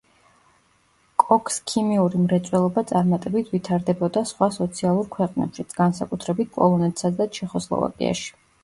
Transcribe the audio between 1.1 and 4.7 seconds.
კოქსქიმიური მრეწველობა წარმატებით ვითარდებოდა სხვა